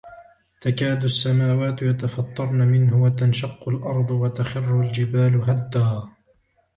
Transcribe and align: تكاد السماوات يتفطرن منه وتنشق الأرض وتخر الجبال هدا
تكاد 0.61 1.03
السماوات 1.03 1.81
يتفطرن 1.81 2.67
منه 2.67 3.01
وتنشق 3.01 3.69
الأرض 3.69 4.11
وتخر 4.11 4.81
الجبال 4.81 5.35
هدا 5.49 6.09